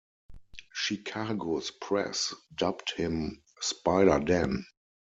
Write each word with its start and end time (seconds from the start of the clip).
Chicago's 0.73 1.69
press 1.69 2.33
dubbed 2.55 2.89
him 2.95 3.43
"SpiderDan". 3.61 4.63